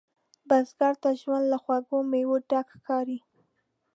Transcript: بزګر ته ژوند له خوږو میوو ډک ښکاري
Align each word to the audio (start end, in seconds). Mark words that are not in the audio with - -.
بزګر 0.47 0.93
ته 1.03 1.09
ژوند 1.21 1.45
له 1.51 1.57
خوږو 1.63 1.97
میوو 2.11 2.37
ډک 2.49 2.65
ښکاري 2.75 3.17